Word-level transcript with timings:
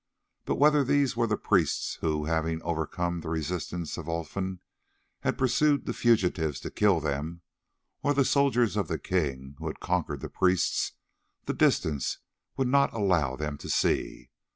But 0.45 0.55
whether 0.55 0.83
these 0.83 1.15
were 1.15 1.27
the 1.27 1.37
priests 1.37 1.99
who, 2.01 2.25
having 2.25 2.59
overcome 2.63 3.19
the 3.21 3.29
resistance 3.29 3.97
of 3.99 4.09
Olfan, 4.09 4.59
had 5.19 5.37
pursued 5.37 5.85
the 5.85 5.93
fugitives 5.93 6.59
to 6.61 6.71
kill 6.71 6.99
them, 6.99 7.41
or 8.01 8.15
the 8.15 8.25
soldiers 8.25 8.75
of 8.75 8.87
the 8.87 8.97
king 8.97 9.53
who 9.59 9.67
had 9.67 9.79
conquered 9.79 10.21
the 10.21 10.27
priests, 10.29 10.93
the 11.45 11.53
distance 11.53 12.17
would 12.57 12.67
not 12.67 12.91
allow 12.95 13.35
them 13.35 13.59
to 13.59 13.69
see. 13.69 14.31